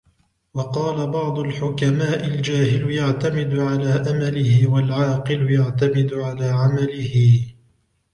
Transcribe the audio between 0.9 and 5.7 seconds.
بَعْضُ الْحُكَمَاءِ الْجَاهِلُ يَعْتَمِدُ عَلَى أَمَلِهِ، وَالْعَاقِلُ